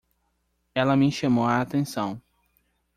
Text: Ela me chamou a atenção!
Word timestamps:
Ela 0.73 0.95
me 0.95 1.11
chamou 1.11 1.43
a 1.45 1.61
atenção! 1.61 2.19